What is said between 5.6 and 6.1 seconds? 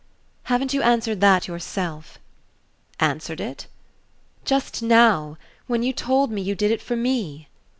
when you